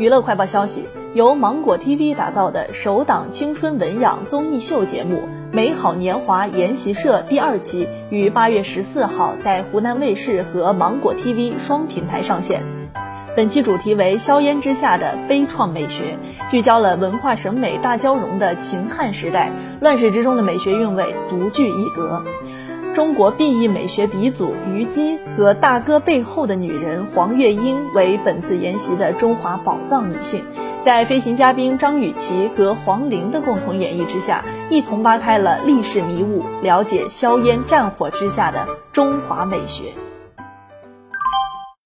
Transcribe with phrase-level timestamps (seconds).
[0.00, 5.16] 娱乐快报消息，由芒果 TV 打造的首档青春文养综艺秀节目
[5.52, 12.62] 《美好年华研习社》第二期于八月十四号在湖南卫视和芒果 TV 双平台上线。
[13.36, 16.16] 本期主题为“硝烟之下的悲怆美学”，
[16.50, 22.22] 聚焦了文化审美大交融的秦汉时代，乱世之中的美学韵味独具一格。
[22.92, 30.42] 中国 B E 美学鼻祖虞姬和大哥背后的女人黄月英为本次研习的中华宝藏女性，
[30.82, 39.84] 在飞行嘉宾张雨绮和黄龄的共同演绎之下，一同扒开了历史迷雾，了解硝烟战火之下的中华美学。